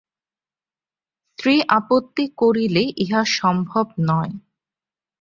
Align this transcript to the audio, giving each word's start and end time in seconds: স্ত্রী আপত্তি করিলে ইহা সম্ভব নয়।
স্ত্রী 1.27 1.55
আপত্তি 1.77 2.25
করিলে 2.37 2.83
ইহা 2.97 3.21
সম্ভব 3.37 3.85
নয়। 4.09 4.33